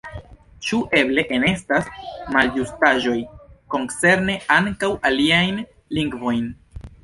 [0.67, 1.91] Ĉu eble enestas
[2.37, 3.15] malĝustaĵoj
[3.77, 5.65] koncerne ankaŭ aliajn
[6.01, 6.53] lingvojn?